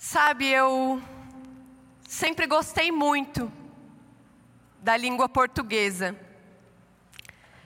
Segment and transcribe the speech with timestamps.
[0.00, 1.02] Sabe, eu
[2.06, 3.52] sempre gostei muito
[4.80, 6.16] da língua portuguesa.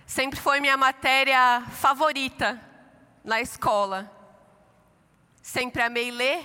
[0.07, 2.59] Sempre foi minha matéria favorita
[3.23, 4.11] na escola.
[5.43, 6.43] Sempre amei ler,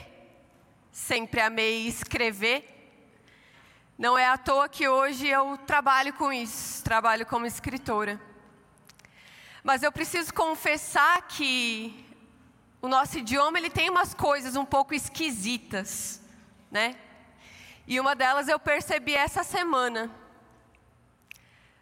[0.91, 2.67] sempre amei escrever.
[3.97, 8.19] Não é à toa que hoje eu trabalho com isso, trabalho como escritora.
[9.63, 12.06] Mas eu preciso confessar que
[12.81, 16.21] o nosso idioma ele tem umas coisas um pouco esquisitas,
[16.69, 16.95] né?
[17.87, 20.11] E uma delas eu percebi essa semana.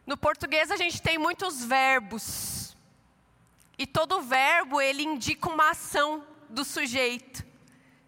[0.05, 2.77] No português a gente tem muitos verbos.
[3.77, 7.44] E todo verbo ele indica uma ação do sujeito.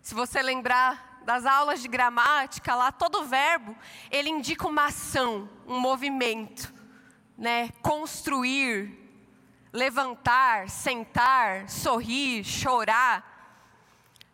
[0.01, 3.75] Se você lembrar das aulas de gramática lá, todo verbo
[4.09, 6.73] ele indica uma ação, um movimento,
[7.37, 7.69] né?
[7.81, 9.06] Construir,
[9.71, 13.37] levantar, sentar, sorrir, chorar,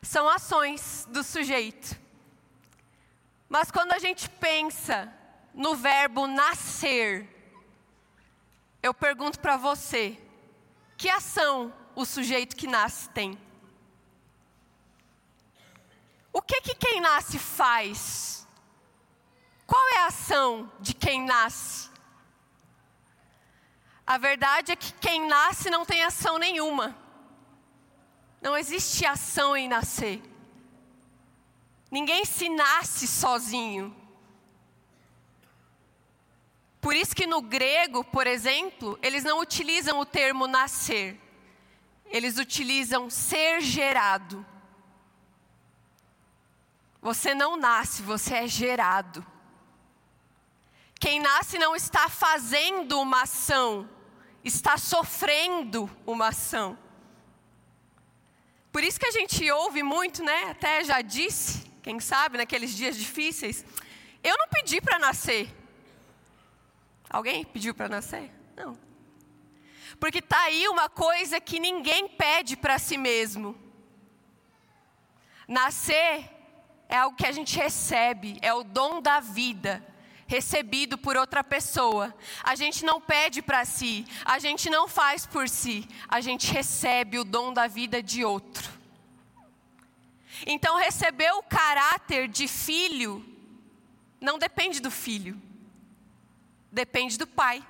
[0.01, 1.99] são ações do sujeito.
[3.47, 5.13] Mas quando a gente pensa
[5.53, 7.29] no verbo nascer,
[8.81, 10.19] eu pergunto para você:
[10.97, 13.37] que ação o sujeito que nasce tem?
[16.33, 18.47] O que que quem nasce faz?
[19.67, 21.92] Qual é a ação de quem nasce?
[24.05, 26.95] A verdade é que quem nasce não tem ação nenhuma.
[28.41, 30.21] Não existe ação em nascer.
[31.89, 33.95] Ninguém se nasce sozinho.
[36.81, 41.17] Por isso que no grego, por exemplo, eles não utilizam o termo nascer.
[42.07, 44.45] Eles utilizam ser gerado.
[47.01, 49.25] Você não nasce, você é gerado.
[51.03, 53.89] Quem nasce não está fazendo uma ação,
[54.41, 56.77] está sofrendo uma ação.
[58.71, 60.51] Por isso que a gente ouve muito, né?
[60.51, 63.65] Até já disse, quem sabe, naqueles dias difíceis.
[64.23, 65.53] Eu não pedi para nascer.
[67.09, 68.31] Alguém pediu para nascer?
[68.55, 68.79] Não.
[69.99, 73.61] Porque tá aí uma coisa que ninguém pede para si mesmo.
[75.49, 76.29] Nascer
[76.87, 79.91] é algo que a gente recebe, é o dom da vida
[80.33, 82.11] recebido por outra pessoa.
[82.43, 87.19] A gente não pede para si, a gente não faz por si, a gente recebe
[87.19, 88.67] o dom da vida de outro.
[90.47, 93.23] Então, receber o caráter de filho
[94.19, 95.39] não depende do filho,
[96.71, 97.63] depende do pai.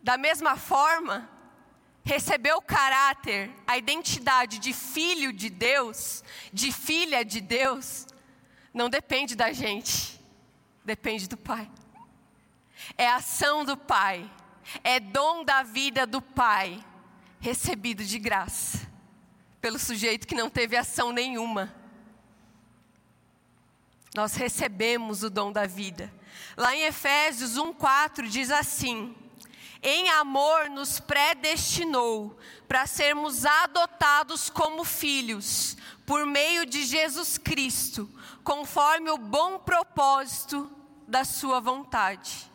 [0.00, 1.28] Da mesma forma,
[2.04, 6.22] receber o caráter, a identidade de filho de Deus,
[6.52, 8.06] de filha de Deus,
[8.76, 10.20] não depende da gente,
[10.84, 11.66] depende do Pai.
[12.96, 14.30] É ação do Pai,
[14.84, 16.84] é dom da vida do Pai,
[17.40, 18.86] recebido de graça,
[19.62, 21.74] pelo sujeito que não teve ação nenhuma.
[24.14, 26.12] Nós recebemos o dom da vida.
[26.54, 29.16] Lá em Efésios 1,4 diz assim:
[29.82, 32.38] Em amor nos predestinou
[32.68, 38.10] para sermos adotados como filhos, por meio de Jesus Cristo
[38.46, 40.70] conforme o bom propósito
[41.08, 42.48] da Sua vontade.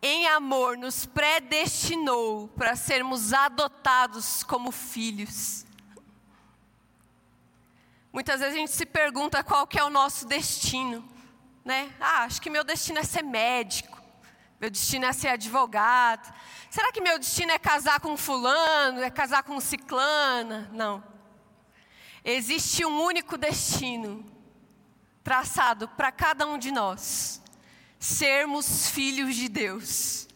[0.00, 5.66] Em amor, nos predestinou para sermos adotados como filhos.
[8.10, 11.06] Muitas vezes a gente se pergunta qual que é o nosso destino,
[11.62, 11.94] né?
[12.00, 14.00] Ah, acho que meu destino é ser médico,
[14.58, 16.34] meu destino é ser advogado.
[16.70, 20.70] Será que meu destino é casar com fulano, é casar com ciclana?
[20.72, 21.04] Não.
[22.24, 24.37] Existe um único destino,
[25.28, 27.42] traçado para cada um de nós:
[27.98, 30.26] sermos filhos de Deus.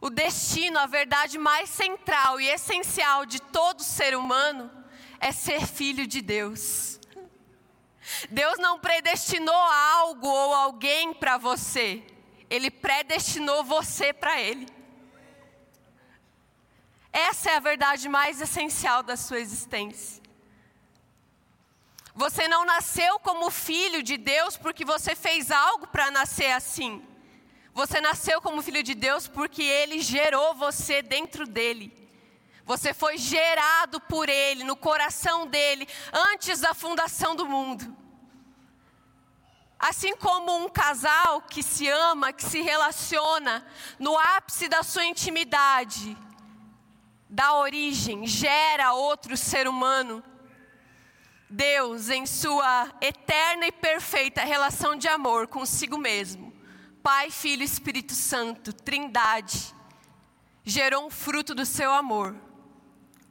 [0.00, 4.70] O destino, a verdade mais central e essencial de todo ser humano
[5.18, 7.00] é ser filho de Deus.
[8.30, 12.04] Deus não predestinou algo ou alguém para você,
[12.48, 14.64] Ele predestinou você para Ele.
[17.12, 20.25] Essa é a verdade mais essencial da sua existência.
[22.16, 27.06] Você não nasceu como filho de Deus porque você fez algo para nascer assim.
[27.74, 31.92] Você nasceu como filho de Deus porque Ele gerou você dentro dele.
[32.64, 37.94] Você foi gerado por Ele, no coração dele, antes da fundação do mundo.
[39.78, 43.62] Assim como um casal que se ama, que se relaciona
[43.98, 46.16] no ápice da sua intimidade,
[47.28, 50.24] da origem, gera outro ser humano
[51.48, 56.52] Deus, em sua eterna e perfeita relação de amor consigo mesmo,
[57.02, 59.72] Pai, Filho e Espírito Santo, Trindade,
[60.64, 62.34] gerou um fruto do seu amor,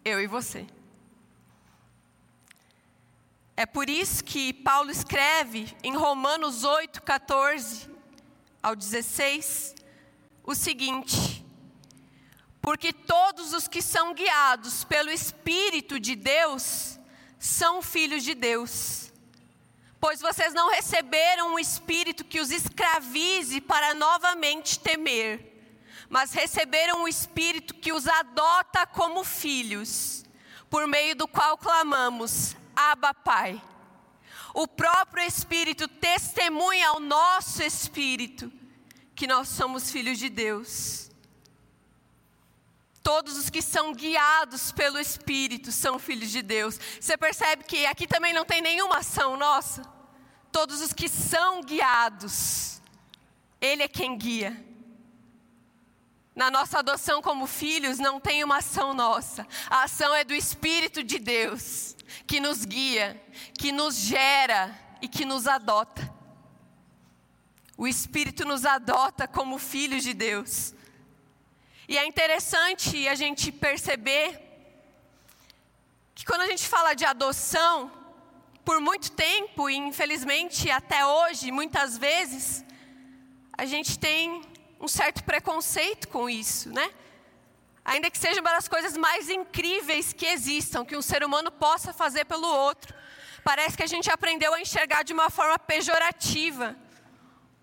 [0.03, 0.65] eu e você.
[3.57, 7.89] É por isso que Paulo escreve em Romanos 8, 14
[8.63, 9.75] ao 16
[10.44, 11.45] o seguinte:
[12.61, 17.00] Porque todos os que são guiados pelo Espírito de Deus
[17.39, 19.11] são filhos de Deus.
[19.99, 25.55] Pois vocês não receberam um espírito que os escravize para novamente temer
[26.09, 30.23] mas receberam o Espírito que os adota como filhos,
[30.69, 33.61] por meio do qual clamamos: Abba, Pai.
[34.53, 38.51] O próprio Espírito testemunha ao nosso espírito
[39.13, 41.09] que nós somos filhos de Deus.
[43.06, 46.80] Todos os que são guiados pelo Espírito são filhos de Deus.
[47.00, 49.84] Você percebe que aqui também não tem nenhuma ação nossa?
[50.52, 52.81] Todos os que são guiados,
[53.62, 54.60] Ele é quem guia.
[56.36, 59.48] Na nossa adoção como filhos não tem uma ação nossa.
[59.69, 63.24] A ação é do Espírito de Deus, que nos guia,
[63.60, 66.12] que nos gera e que nos adota.
[67.78, 70.74] O Espírito nos adota como filhos de Deus.
[71.87, 74.41] E é interessante a gente perceber
[76.15, 77.91] que quando a gente fala de adoção,
[78.63, 82.65] por muito tempo, e infelizmente até hoje, muitas vezes,
[83.55, 84.41] a gente tem
[84.81, 86.91] um certo preconceito com isso, né?
[87.83, 91.93] Ainda que seja uma das coisas mais incríveis que existam, que um ser humano possa
[91.93, 92.95] fazer pelo outro.
[93.43, 96.75] Parece que a gente aprendeu a enxergar de uma forma pejorativa,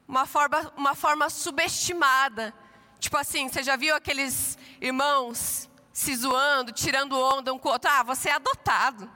[0.07, 2.55] uma forma, uma forma subestimada.
[3.03, 7.91] Tipo assim, você já viu aqueles irmãos se zoando, tirando onda um com o outro?
[7.91, 9.11] Ah, você é adotado.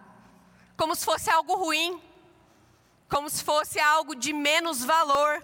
[0.76, 2.02] Como se fosse algo ruim,
[3.08, 5.40] como se fosse algo de menos valor.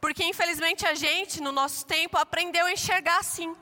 [0.00, 3.54] Porque infelizmente a gente, no nosso tempo, aprendeu a enxergar assim.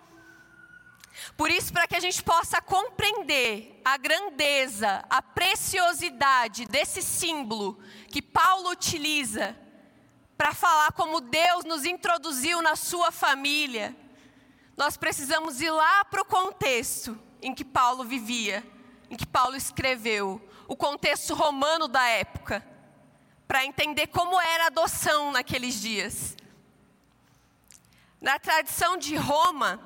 [1.37, 7.79] Por isso, para que a gente possa compreender a grandeza, a preciosidade desse símbolo
[8.09, 9.55] que Paulo utiliza
[10.39, 13.95] para falar como Deus nos introduziu na sua família,
[14.77, 18.65] nós precisamos ir lá para o contexto em que Paulo vivia,
[19.11, 22.65] em que Paulo escreveu, o contexto romano da época
[23.47, 26.37] para entender como era a adoção naqueles dias.
[28.21, 29.81] Na tradição de Roma,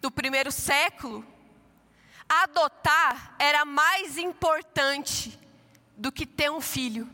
[0.00, 1.26] do primeiro século,
[2.28, 5.38] adotar era mais importante
[5.96, 7.08] do que ter um filho.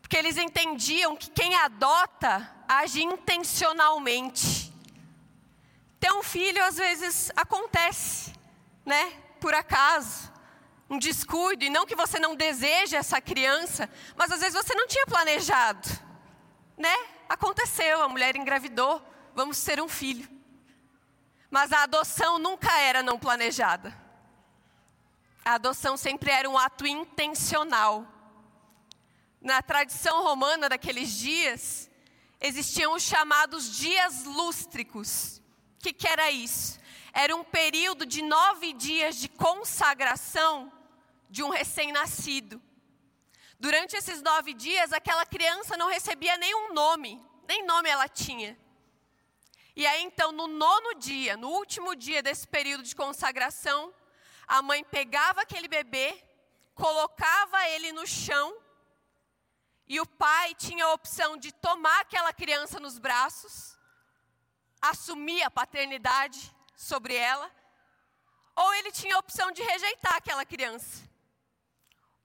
[0.00, 4.72] Porque eles entendiam que quem adota age intencionalmente.
[6.00, 8.32] Ter um filho às vezes acontece,
[8.84, 9.12] né?
[9.40, 10.32] Por acaso
[10.92, 14.86] um descuido, e não que você não deseje essa criança, mas às vezes você não
[14.86, 15.88] tinha planejado,
[16.76, 16.94] né?
[17.26, 19.02] Aconteceu, a mulher engravidou,
[19.34, 20.28] vamos ter um filho.
[21.50, 23.98] Mas a adoção nunca era não planejada.
[25.42, 28.06] A adoção sempre era um ato intencional.
[29.40, 31.90] Na tradição romana daqueles dias,
[32.42, 35.40] existiam os chamados dias lústricos.
[35.76, 36.78] O que, que era isso?
[37.12, 40.72] Era um período de nove dias de consagração
[41.30, 42.60] de um recém-nascido.
[43.58, 48.58] Durante esses nove dias, aquela criança não recebia nenhum nome, nem nome ela tinha.
[49.76, 53.94] E aí, então, no nono dia, no último dia desse período de consagração,
[54.46, 56.22] a mãe pegava aquele bebê,
[56.74, 58.54] colocava ele no chão,
[59.86, 63.78] e o pai tinha a opção de tomar aquela criança nos braços,
[64.80, 67.50] assumir a paternidade sobre ela,
[68.54, 71.12] ou ele tinha a opção de rejeitar aquela criança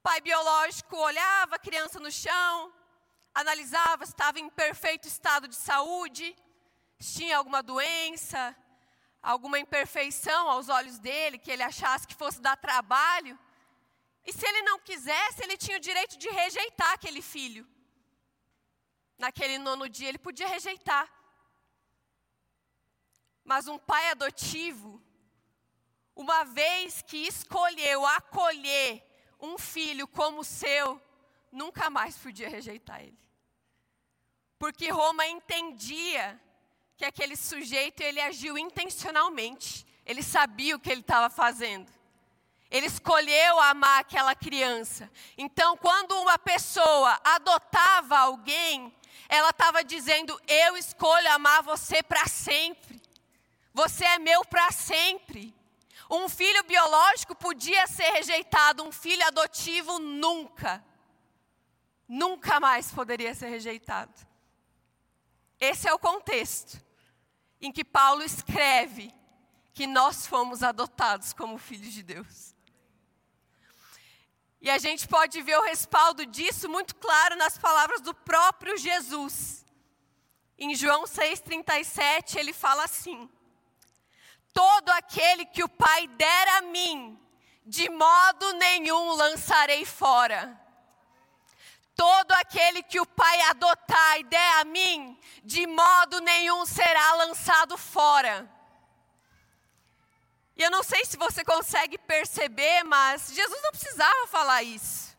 [0.07, 2.73] pai biológico olhava a criança no chão,
[3.35, 6.33] analisava se estava em perfeito estado de saúde,
[6.97, 8.55] se tinha alguma doença,
[9.21, 13.37] alguma imperfeição aos olhos dele, que ele achasse que fosse dar trabalho.
[14.27, 17.65] E se ele não quisesse, ele tinha o direito de rejeitar aquele filho.
[19.17, 21.09] Naquele nono dia, ele podia rejeitar.
[23.41, 25.01] Mas um pai adotivo,
[26.13, 29.01] uma vez que escolheu acolher
[29.39, 31.01] um filho como seu,
[31.49, 33.17] nunca mais podia rejeitar ele.
[34.59, 36.37] Porque Roma entendia
[36.97, 39.87] que aquele sujeito ele agiu intencionalmente.
[40.05, 41.96] Ele sabia o que ele estava fazendo.
[42.69, 45.09] Ele escolheu amar aquela criança.
[45.37, 48.93] Então, quando uma pessoa adotava alguém,
[49.29, 53.01] ela estava dizendo: Eu escolho amar você para sempre.
[53.73, 55.55] Você é meu para sempre.
[56.09, 60.83] Um filho biológico podia ser rejeitado, um filho adotivo nunca.
[62.07, 64.13] Nunca mais poderia ser rejeitado.
[65.59, 66.81] Esse é o contexto
[67.59, 69.13] em que Paulo escreve
[69.73, 72.55] que nós fomos adotados como filhos de Deus.
[74.67, 79.65] E a gente pode ver o respaldo disso muito claro nas palavras do próprio Jesus.
[80.59, 83.29] Em João 6,37, ele fala assim:
[84.53, 87.17] Todo aquele que o Pai der a mim,
[87.65, 90.59] de modo nenhum lançarei fora.
[91.95, 97.77] Todo aquele que o Pai adotar e der a mim, de modo nenhum será lançado
[97.77, 98.56] fora.
[100.57, 105.15] E eu não sei se você consegue perceber, mas Jesus não precisava falar isso.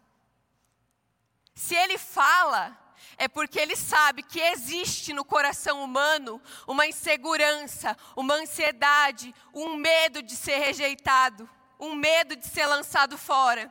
[1.55, 2.77] Se ele fala,
[3.17, 10.23] é porque ele sabe que existe no coração humano uma insegurança, uma ansiedade, um medo
[10.23, 13.71] de ser rejeitado, um medo de ser lançado fora.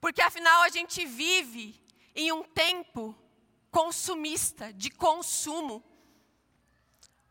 [0.00, 1.78] Porque afinal a gente vive
[2.14, 3.14] em um tempo
[3.70, 5.84] consumista, de consumo,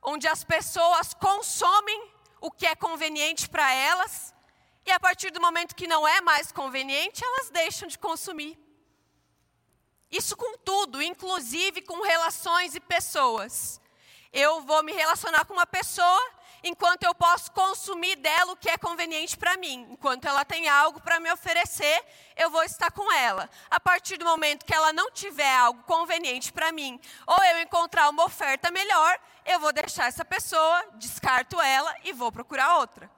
[0.01, 4.33] onde as pessoas consomem o que é conveniente para elas,
[4.85, 8.57] e a partir do momento que não é mais conveniente, elas deixam de consumir.
[10.11, 13.79] Isso com tudo, inclusive com relações e pessoas.
[14.33, 16.31] Eu vou me relacionar com uma pessoa
[16.63, 19.87] enquanto eu posso consumir dela o que é conveniente para mim.
[19.91, 22.03] Enquanto ela tem algo para me oferecer,
[22.35, 23.49] eu vou estar com ela.
[23.69, 28.09] A partir do momento que ela não tiver algo conveniente para mim, ou eu encontrar
[28.09, 29.19] uma oferta melhor,
[29.49, 33.09] eu vou deixar essa pessoa, descarto ela e vou procurar outra.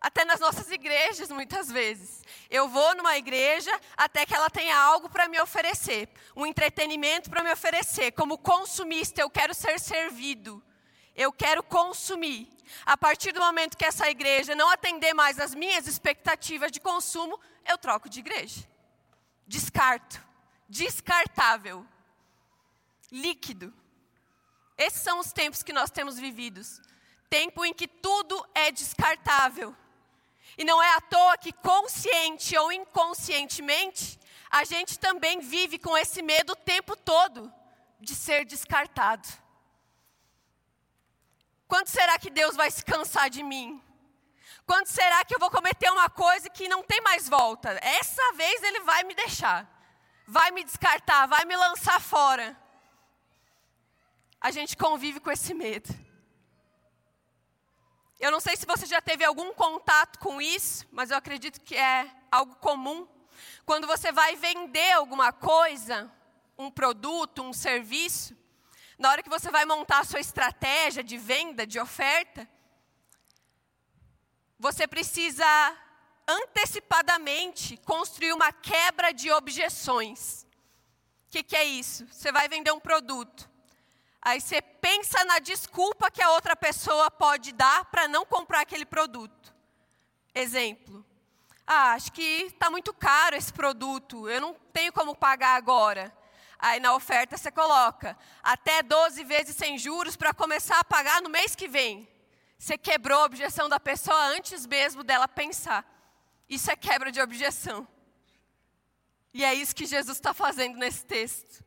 [0.00, 2.24] Até nas nossas igrejas, muitas vezes.
[2.48, 7.44] Eu vou numa igreja até que ela tenha algo para me oferecer, um entretenimento para
[7.44, 8.10] me oferecer.
[8.12, 10.60] Como consumista, eu quero ser servido.
[11.14, 12.48] Eu quero consumir.
[12.84, 17.38] A partir do momento que essa igreja não atender mais as minhas expectativas de consumo,
[17.64, 18.66] eu troco de igreja.
[19.46, 20.20] Descarto.
[20.68, 21.86] Descartável.
[23.12, 23.79] Líquido.
[24.80, 26.80] Esses são os tempos que nós temos vividos.
[27.28, 29.76] Tempo em que tudo é descartável.
[30.56, 34.18] E não é à toa que, consciente ou inconscientemente,
[34.50, 37.52] a gente também vive com esse medo o tempo todo
[38.00, 39.28] de ser descartado.
[41.68, 43.80] Quando será que Deus vai se cansar de mim?
[44.66, 47.78] Quando será que eu vou cometer uma coisa que não tem mais volta?
[47.82, 49.68] Essa vez Ele vai me deixar,
[50.26, 52.56] vai me descartar, vai me lançar fora.
[54.40, 55.88] A gente convive com esse medo.
[58.18, 61.74] Eu não sei se você já teve algum contato com isso, mas eu acredito que
[61.74, 63.08] é algo comum.
[63.66, 66.10] Quando você vai vender alguma coisa,
[66.56, 68.36] um produto, um serviço,
[68.98, 72.48] na hora que você vai montar a sua estratégia de venda, de oferta,
[74.58, 75.46] você precisa
[76.28, 80.46] antecipadamente construir uma quebra de objeções.
[81.26, 82.06] O que, que é isso?
[82.08, 83.49] Você vai vender um produto.
[84.22, 88.84] Aí você pensa na desculpa que a outra pessoa pode dar para não comprar aquele
[88.84, 89.54] produto.
[90.34, 91.04] Exemplo.
[91.66, 96.12] Ah, acho que está muito caro esse produto, eu não tenho como pagar agora.
[96.58, 101.30] Aí na oferta você coloca até 12 vezes sem juros para começar a pagar no
[101.30, 102.08] mês que vem.
[102.58, 105.86] Você quebrou a objeção da pessoa antes mesmo dela pensar.
[106.46, 107.88] Isso é quebra de objeção.
[109.32, 111.64] E é isso que Jesus está fazendo nesse texto.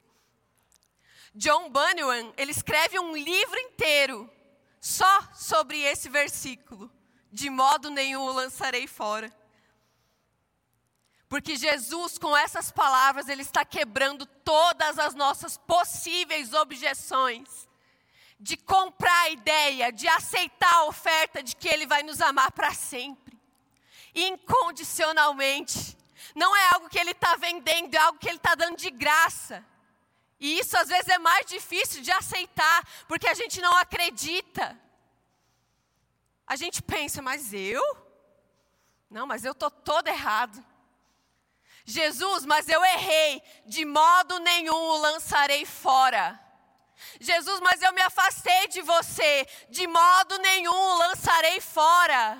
[1.36, 4.30] John Bunyan, ele escreve um livro inteiro
[4.80, 6.92] só sobre esse versículo.
[7.32, 9.34] De modo nenhum o lançarei fora.
[11.34, 17.68] Porque Jesus, com essas palavras, Ele está quebrando todas as nossas possíveis objeções.
[18.40, 22.72] De comprar a ideia, de aceitar a oferta de que Ele vai nos amar para
[22.75, 23.36] sempre.
[24.13, 25.98] Incondicionalmente.
[26.36, 29.66] Não é algo que Ele está vendendo, é algo que Ele está dando de graça.
[30.44, 34.78] E isso às vezes é mais difícil de aceitar, porque a gente não acredita.
[36.46, 37.82] A gente pensa, mas eu?
[39.10, 40.62] Não, mas eu estou todo errado.
[41.86, 46.38] Jesus, mas eu errei, de modo nenhum o lançarei fora.
[47.22, 52.38] Jesus, mas eu me afastei de você, de modo nenhum o lançarei fora.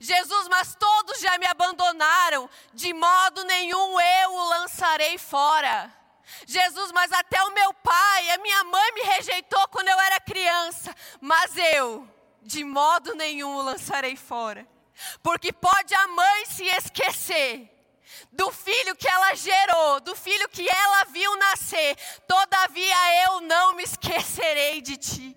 [0.00, 6.03] Jesus, mas todos já me abandonaram, de modo nenhum eu o lançarei fora.
[6.46, 10.94] Jesus, mas até o meu pai, a minha mãe me rejeitou quando eu era criança,
[11.20, 12.08] mas eu,
[12.42, 14.66] de modo nenhum o lançarei fora.
[15.22, 17.70] Porque pode a mãe se esquecer,
[18.30, 21.96] do filho que ela gerou, do filho que ela viu nascer.
[22.26, 25.36] Todavia eu não me esquecerei de ti.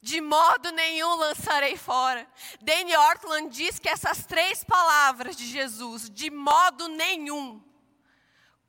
[0.00, 2.26] De modo nenhum lançarei fora.
[2.60, 7.62] Dane Ortland diz que essas três palavras de Jesus, de modo nenhum,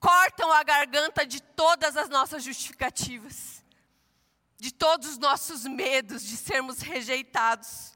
[0.03, 3.63] cortam a garganta de todas as nossas justificativas,
[4.57, 7.93] de todos os nossos medos de sermos rejeitados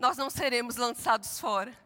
[0.00, 1.76] nós não seremos lançados fora.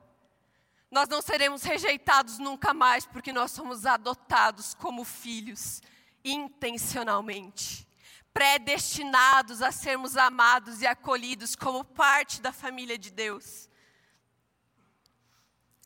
[0.88, 5.82] Nós não seremos rejeitados nunca mais, porque nós somos adotados como filhos,
[6.24, 7.86] intencionalmente,
[8.32, 13.68] predestinados a sermos amados e acolhidos como parte da família de Deus.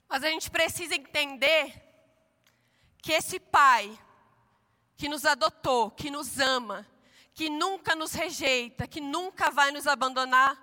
[0.09, 1.75] Mas a gente precisa entender
[3.03, 3.99] que esse Pai,
[4.97, 6.87] que nos adotou, que nos ama,
[7.35, 10.57] que nunca nos rejeita, que nunca vai nos abandonar,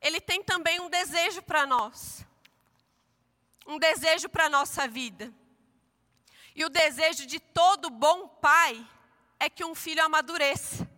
[0.00, 2.24] ele tem também um desejo para nós.
[3.66, 5.32] Um desejo para a nossa vida.
[6.56, 8.84] E o desejo de todo bom pai
[9.38, 10.90] é que um filho amadureça.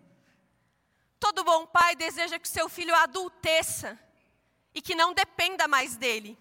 [1.21, 3.99] Todo bom pai deseja que seu filho adulteça
[4.75, 6.39] e que não dependa mais dele.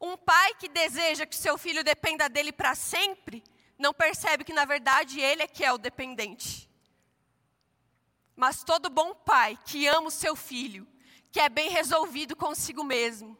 [0.00, 3.42] Um pai que deseja que seu filho dependa dele para sempre,
[3.78, 6.68] não percebe que na verdade ele é que é o dependente.
[8.36, 10.86] Mas todo bom pai que ama o seu filho
[11.34, 13.36] que é bem resolvido consigo mesmo,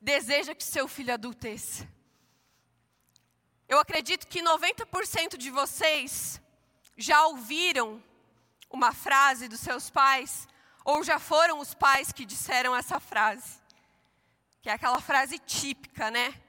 [0.00, 1.86] deseja que seu filho adulteça.
[3.68, 6.40] Eu acredito que 90% de vocês
[6.96, 8.02] já ouviram
[8.70, 10.48] uma frase dos seus pais,
[10.82, 13.60] ou já foram os pais que disseram essa frase.
[14.66, 16.42] Que é aquela frase típica, né?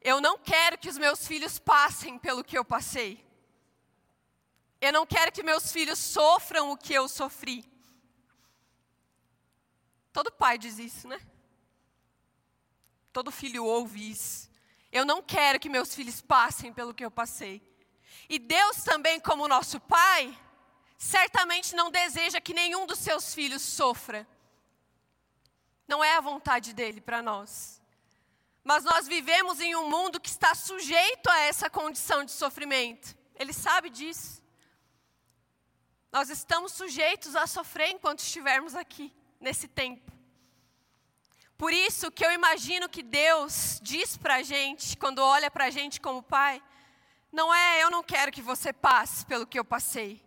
[0.00, 3.24] Eu não quero que os meus filhos passem pelo que eu passei.
[4.80, 7.64] Eu não quero que meus filhos sofram o que eu sofri.
[10.12, 11.20] Todo pai diz isso, né?
[13.12, 14.50] Todo filho ouve isso.
[14.90, 17.62] Eu não quero que meus filhos passem pelo que eu passei.
[18.28, 20.36] E Deus também, como nosso pai,
[20.98, 24.26] certamente não deseja que nenhum dos seus filhos sofra.
[25.86, 27.80] Não é a vontade dele para nós.
[28.64, 33.16] Mas nós vivemos em um mundo que está sujeito a essa condição de sofrimento.
[33.34, 34.42] Ele sabe disso.
[36.12, 40.12] Nós estamos sujeitos a sofrer enquanto estivermos aqui nesse tempo.
[41.56, 45.70] Por isso que eu imagino que Deus diz para a gente, quando olha para a
[45.70, 46.62] gente como pai,
[47.30, 50.20] não é eu não quero que você passe pelo que eu passei,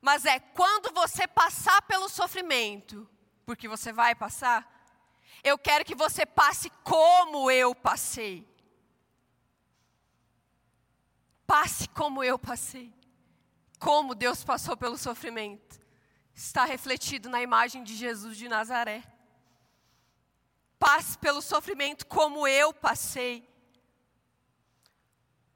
[0.00, 3.08] mas é quando você passar pelo sofrimento,
[3.48, 4.60] porque você vai passar,
[5.42, 8.46] eu quero que você passe como eu passei.
[11.46, 12.92] Passe como eu passei.
[13.78, 15.80] Como Deus passou pelo sofrimento
[16.34, 19.02] está refletido na imagem de Jesus de Nazaré.
[20.78, 23.48] Passe pelo sofrimento como eu passei.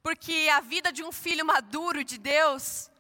[0.03, 2.91] Porque a vida de um filho maduro de Deus,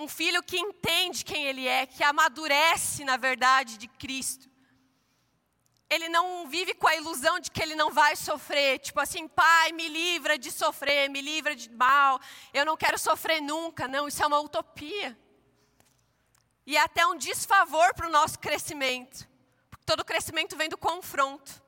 [0.00, 4.48] um filho que entende quem ele é, que amadurece na verdade de Cristo,
[5.90, 9.72] ele não vive com a ilusão de que ele não vai sofrer, tipo assim, pai,
[9.72, 12.18] me livra de sofrer, me livra de mal,
[12.54, 13.86] eu não quero sofrer nunca.
[13.86, 15.18] Não, isso é uma utopia
[16.64, 19.28] e é até um desfavor para o nosso crescimento.
[19.68, 21.60] Porque todo crescimento vem do confronto.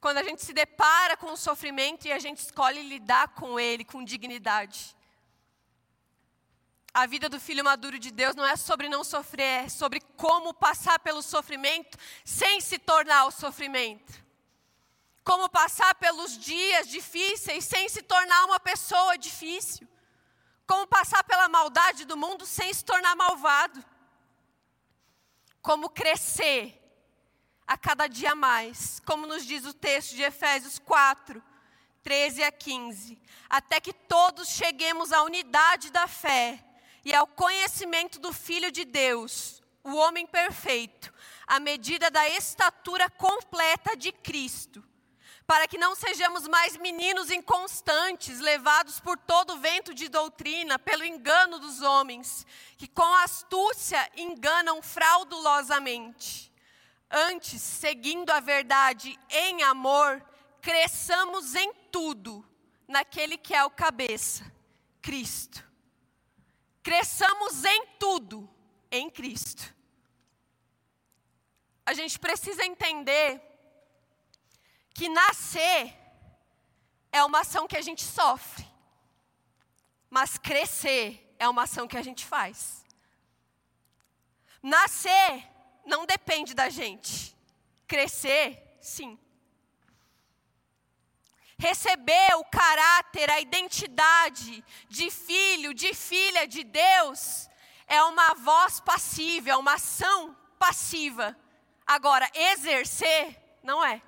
[0.00, 3.84] Quando a gente se depara com o sofrimento e a gente escolhe lidar com ele
[3.84, 4.96] com dignidade.
[6.92, 10.52] A vida do filho maduro de Deus não é sobre não sofrer, é sobre como
[10.52, 14.12] passar pelo sofrimento sem se tornar o sofrimento.
[15.22, 19.86] Como passar pelos dias difíceis sem se tornar uma pessoa difícil.
[20.66, 23.84] Como passar pela maldade do mundo sem se tornar malvado
[25.62, 26.76] como crescer
[27.66, 31.42] a cada dia mais, como nos diz o texto de Efésios 4,
[32.02, 36.64] 13 a 15, até que todos cheguemos à unidade da fé
[37.04, 41.12] e ao conhecimento do Filho de Deus, o homem perfeito,
[41.46, 44.84] à medida da estatura completa de Cristo
[45.50, 51.58] para que não sejamos mais meninos inconstantes, levados por todo vento de doutrina, pelo engano
[51.58, 56.52] dos homens, que com astúcia enganam fraudulosamente.
[57.10, 60.24] Antes, seguindo a verdade em amor,
[60.62, 62.48] cresçamos em tudo
[62.86, 64.44] naquele que é o cabeça,
[65.02, 65.68] Cristo.
[66.82, 68.48] Cresçamos em tudo
[68.90, 69.74] em Cristo.
[71.84, 73.40] A gente precisa entender
[74.94, 75.96] que nascer
[77.12, 78.66] é uma ação que a gente sofre,
[80.08, 82.84] mas crescer é uma ação que a gente faz.
[84.62, 85.48] Nascer
[85.84, 87.36] não depende da gente,
[87.86, 89.18] crescer, sim.
[91.60, 97.50] Receber o caráter, a identidade de filho, de filha de Deus,
[97.86, 101.36] é uma voz passiva, é uma ação passiva.
[101.86, 104.00] Agora, exercer, não é.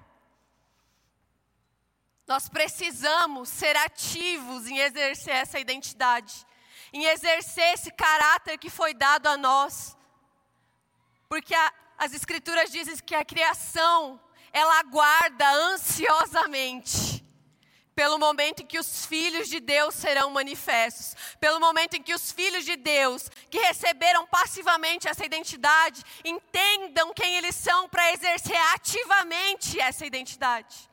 [2.26, 6.46] Nós precisamos ser ativos em exercer essa identidade,
[6.90, 9.94] em exercer esse caráter que foi dado a nós.
[11.28, 14.18] Porque a, as escrituras dizem que a criação,
[14.54, 17.21] ela aguarda ansiosamente
[17.94, 22.32] pelo momento em que os filhos de Deus serão manifestos, pelo momento em que os
[22.32, 29.78] filhos de Deus, que receberam passivamente essa identidade, entendam quem eles são para exercer ativamente
[29.78, 30.90] essa identidade.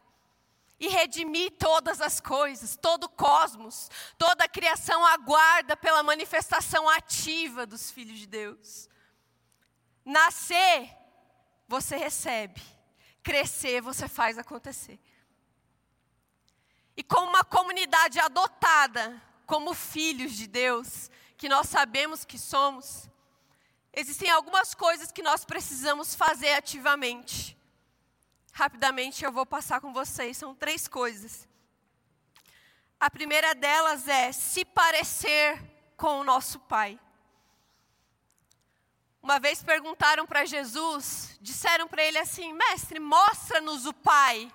[0.80, 7.66] E redimir todas as coisas, todo o cosmos, toda a criação aguarda pela manifestação ativa
[7.66, 8.90] dos filhos de Deus.
[10.06, 10.90] Nascer,
[11.68, 12.62] você recebe.
[13.22, 15.00] Crescer, você faz acontecer.
[17.00, 23.10] E como uma comunidade adotada, como filhos de Deus, que nós sabemos que somos,
[23.94, 27.58] existem algumas coisas que nós precisamos fazer ativamente.
[28.52, 31.48] Rapidamente eu vou passar com vocês, são três coisas.
[33.00, 35.58] A primeira delas é se parecer
[35.96, 37.00] com o nosso Pai.
[39.24, 44.52] Uma vez perguntaram para Jesus, disseram para ele assim: Mestre, mostra-nos o Pai.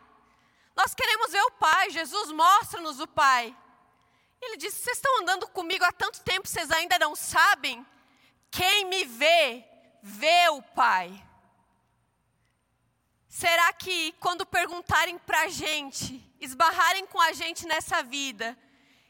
[0.75, 3.57] Nós queremos ver o Pai, Jesus mostra-nos o Pai.
[4.41, 7.87] Ele disse: Vocês estão andando comigo há tanto tempo, vocês ainda não sabem?
[8.51, 9.65] Quem me vê,
[10.03, 11.25] vê o Pai.
[13.29, 18.57] Será que quando perguntarem para a gente, esbarrarem com a gente nessa vida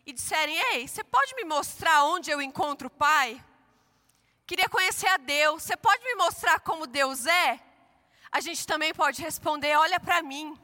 [0.07, 3.42] e disserem: Ei, você pode me mostrar onde eu encontro o Pai?
[4.46, 7.61] Queria conhecer a Deus, você pode me mostrar como Deus é?
[8.31, 10.59] A gente também pode responder: Olha para mim.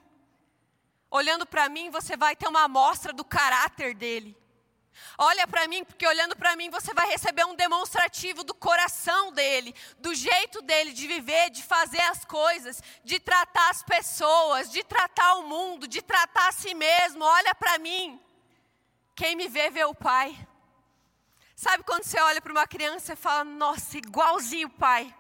[1.10, 4.36] Olhando para mim, você vai ter uma amostra do caráter dele.
[5.18, 9.74] Olha para mim, porque olhando para mim você vai receber um demonstrativo do coração dele,
[9.98, 15.34] do jeito dele de viver, de fazer as coisas, de tratar as pessoas, de tratar
[15.34, 17.24] o mundo, de tratar a si mesmo.
[17.24, 18.20] Olha para mim.
[19.14, 20.36] Quem me vê, vê o Pai.
[21.56, 25.14] Sabe quando você olha para uma criança e fala: Nossa, igualzinho o Pai.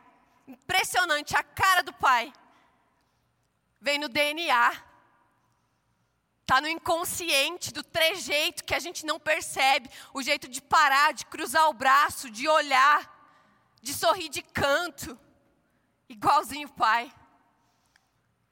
[0.46, 2.32] Impressionante, a cara do Pai.
[3.80, 4.89] Vem no DNA
[6.50, 11.24] está no inconsciente, do trejeito que a gente não percebe, o jeito de parar, de
[11.26, 13.08] cruzar o braço, de olhar,
[13.80, 15.16] de sorrir de canto,
[16.08, 17.14] igualzinho o pai.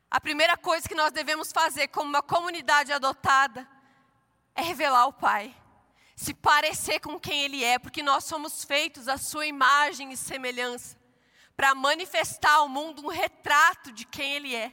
[0.09, 3.69] A primeira coisa que nós devemos fazer como uma comunidade adotada
[4.55, 5.55] é revelar o Pai,
[6.15, 10.97] se parecer com quem Ele é, porque nós somos feitos à Sua imagem e semelhança,
[11.57, 14.73] para manifestar ao mundo um retrato de quem Ele é.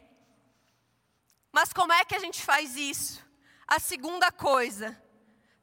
[1.55, 3.25] Mas como é que a gente faz isso?
[3.65, 5.01] A segunda coisa,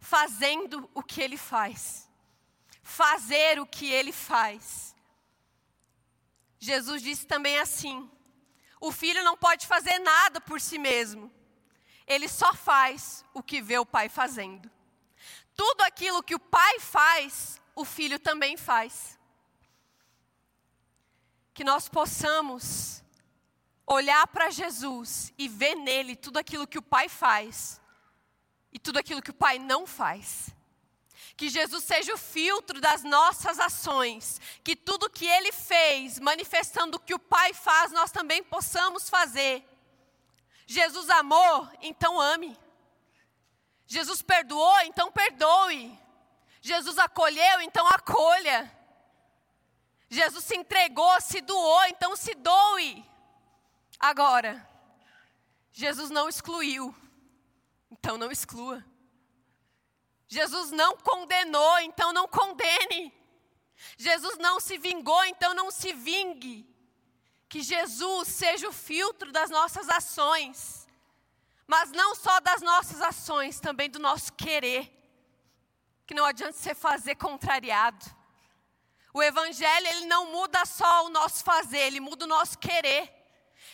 [0.00, 2.08] fazendo o que ele faz.
[2.82, 4.96] Fazer o que ele faz.
[6.58, 8.10] Jesus disse também assim:
[8.80, 11.30] o filho não pode fazer nada por si mesmo.
[12.06, 14.70] Ele só faz o que vê o pai fazendo.
[15.54, 19.18] Tudo aquilo que o pai faz, o filho também faz.
[21.52, 23.01] Que nós possamos
[23.86, 27.80] olhar para Jesus e ver nele tudo aquilo que o Pai faz
[28.72, 30.54] e tudo aquilo que o Pai não faz.
[31.36, 37.00] Que Jesus seja o filtro das nossas ações, que tudo que ele fez, manifestando o
[37.00, 39.64] que o Pai faz, nós também possamos fazer.
[40.66, 42.56] Jesus amou, então ame.
[43.86, 45.98] Jesus perdoou, então perdoe.
[46.60, 48.70] Jesus acolheu, então acolha.
[50.08, 53.11] Jesus se entregou, se doou, então se doe.
[54.02, 54.68] Agora,
[55.70, 56.92] Jesus não excluiu,
[57.88, 58.84] então não exclua.
[60.26, 63.14] Jesus não condenou, então não condene.
[63.96, 66.68] Jesus não se vingou, então não se vingue.
[67.48, 70.88] Que Jesus seja o filtro das nossas ações,
[71.64, 74.90] mas não só das nossas ações, também do nosso querer.
[76.08, 78.04] Que não adianta você fazer contrariado.
[79.14, 83.21] O Evangelho, ele não muda só o nosso fazer, ele muda o nosso querer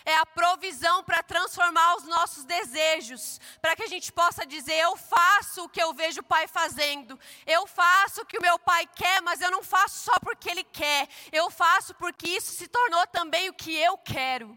[0.09, 4.97] é a provisão para transformar os nossos desejos, para que a gente possa dizer: eu
[4.97, 8.87] faço o que eu vejo o Pai fazendo, eu faço o que o meu Pai
[8.87, 13.07] quer, mas eu não faço só porque Ele quer, eu faço porque isso se tornou
[13.09, 14.57] também o que eu quero.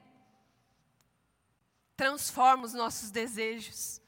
[1.97, 4.01] Transforma os nossos desejos.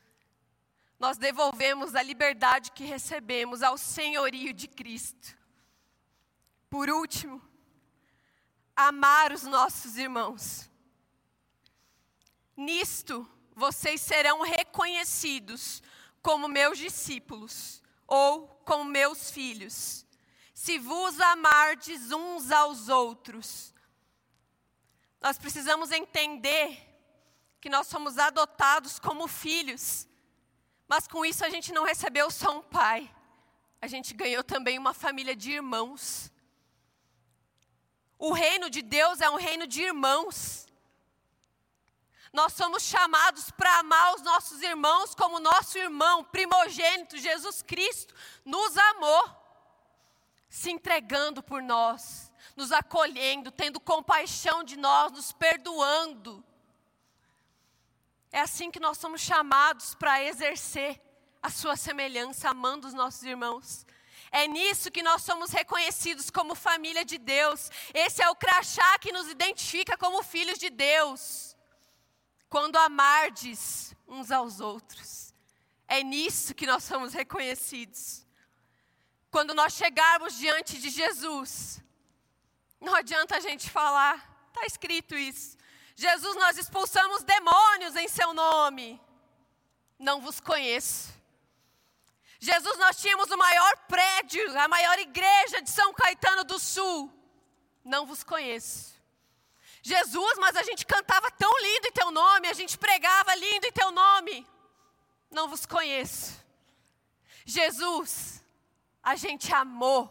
[0.97, 5.37] Nós devolvemos a liberdade que recebemos ao senhorio de Cristo.
[6.69, 7.41] Por último,
[8.73, 10.71] amar os nossos irmãos.
[12.55, 15.81] Nisto vocês serão reconhecidos
[16.21, 20.05] como meus discípulos ou como meus filhos,
[20.53, 23.73] se vos amardes uns aos outros.
[25.21, 26.89] Nós precisamos entender
[27.59, 30.07] que nós somos adotados como filhos,
[30.87, 33.09] mas com isso a gente não recebeu só um pai,
[33.81, 36.31] a gente ganhou também uma família de irmãos.
[38.17, 40.67] O reino de Deus é um reino de irmãos.
[42.33, 48.75] Nós somos chamados para amar os nossos irmãos como nosso irmão primogênito, Jesus Cristo, nos
[48.75, 49.23] amou,
[50.49, 56.43] se entregando por nós, nos acolhendo, tendo compaixão de nós, nos perdoando.
[58.31, 60.99] É assim que nós somos chamados para exercer
[61.39, 63.85] a sua semelhança, amando os nossos irmãos.
[64.31, 67.69] É nisso que nós somos reconhecidos como família de Deus.
[67.93, 71.52] Esse é o crachá que nos identifica como filhos de Deus.
[72.53, 75.33] Quando amardes uns aos outros.
[75.87, 78.27] É nisso que nós somos reconhecidos.
[79.31, 81.81] Quando nós chegarmos diante de Jesus,
[82.79, 84.15] não adianta a gente falar,
[84.49, 85.57] está escrito isso.
[85.95, 89.01] Jesus, nós expulsamos demônios em seu nome.
[89.97, 91.11] Não vos conheço.
[92.39, 97.11] Jesus, nós tínhamos o maior prédio, a maior igreja de São Caetano do Sul.
[97.83, 98.92] Não vos conheço.
[99.85, 103.71] Jesus, mas a gente cantava tão lindo em teu nome, a gente pregava lindo em
[103.71, 104.47] teu nome.
[105.29, 106.41] Não vos conheço.
[107.45, 108.41] Jesus,
[109.03, 110.09] a gente amou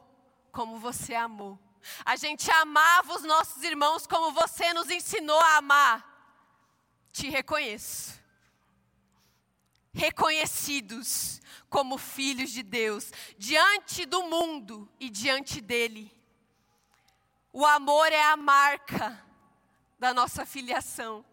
[0.52, 1.58] como você amou.
[2.04, 6.06] A gente amava os nossos irmãos como você nos ensinou a amar.
[7.10, 8.20] Te reconheço.
[9.90, 16.14] Reconhecidos como filhos de Deus, diante do mundo e diante dele.
[17.50, 19.31] O amor é a marca
[20.02, 21.24] da nossa filiação.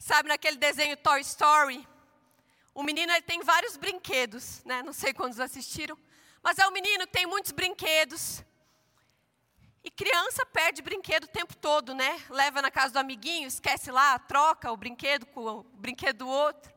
[0.00, 1.86] Sabe naquele desenho Toy Story?
[2.74, 4.82] O menino ele tem vários brinquedos, né?
[4.82, 5.96] Não sei quantos assistiram,
[6.42, 8.42] mas é um menino que tem muitos brinquedos.
[9.84, 12.20] E criança perde brinquedo o tempo todo, né?
[12.28, 16.74] Leva na casa do amiguinho, esquece lá, troca o brinquedo com o brinquedo do outro.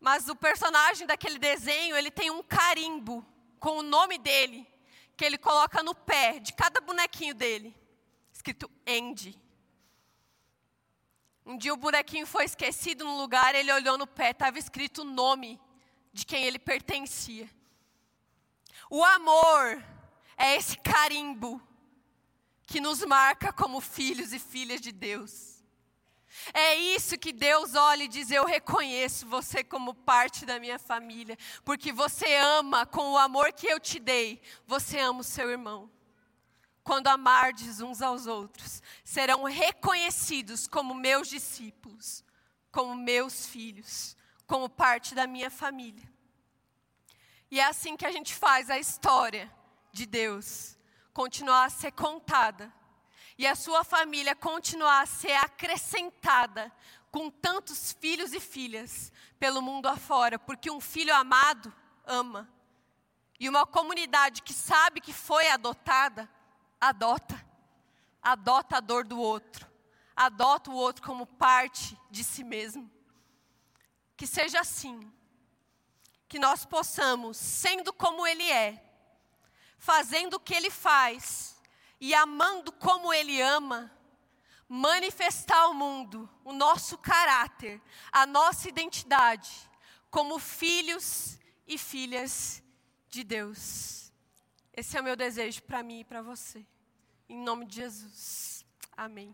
[0.00, 3.22] Mas o personagem daquele desenho, ele tem um carimbo
[3.60, 4.66] com o nome dele,
[5.14, 7.83] que ele coloca no pé de cada bonequinho dele,
[8.44, 9.40] escrito Andy.
[11.46, 15.04] Um dia o bonequinho foi esquecido no lugar, ele olhou no pé, estava escrito o
[15.04, 15.58] nome
[16.12, 17.48] de quem ele pertencia.
[18.90, 19.82] O amor
[20.36, 21.58] é esse carimbo
[22.66, 25.62] que nos marca como filhos e filhas de Deus.
[26.52, 31.38] É isso que Deus olha e diz: Eu reconheço você como parte da minha família,
[31.64, 35.90] porque você ama com o amor que eu te dei, você ama o seu irmão.
[36.84, 42.22] Quando amardes uns aos outros, serão reconhecidos como meus discípulos,
[42.70, 44.16] como meus filhos,
[44.46, 46.06] como parte da minha família.
[47.50, 49.50] E é assim que a gente faz a história
[49.92, 50.76] de Deus
[51.12, 52.72] continuar a ser contada
[53.38, 56.70] e a sua família continuar a ser acrescentada
[57.10, 61.72] com tantos filhos e filhas pelo mundo afora, porque um filho amado
[62.04, 62.48] ama.
[63.38, 66.28] E uma comunidade que sabe que foi adotada,
[66.80, 67.44] adota.
[68.22, 69.70] Adota a dor do outro.
[70.16, 72.90] Adota o outro como parte de si mesmo.
[74.16, 75.12] Que seja assim.
[76.28, 78.82] Que nós possamos, sendo como Ele é,
[79.78, 81.60] fazendo o que Ele faz,
[82.00, 83.90] e amando como Ele ama,
[84.68, 89.70] manifestar ao mundo o nosso caráter, a nossa identidade,
[90.10, 92.62] como filhos e filhas
[93.08, 94.03] de Deus.
[94.76, 96.66] Esse é o meu desejo para mim e para você.
[97.28, 98.66] Em nome de Jesus.
[98.96, 99.32] Amém.